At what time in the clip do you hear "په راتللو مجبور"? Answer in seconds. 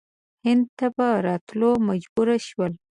0.97-2.27